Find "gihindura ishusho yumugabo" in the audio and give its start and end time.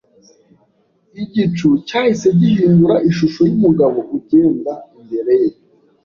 2.39-3.99